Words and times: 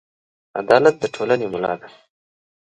عدالت 0.59 0.95
د 0.99 1.03
ټولنې 1.15 1.47
ملا 1.53 1.73
ده. 1.79 1.87